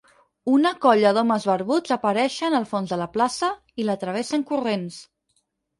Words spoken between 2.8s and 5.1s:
de la plaça i la travessen corrents.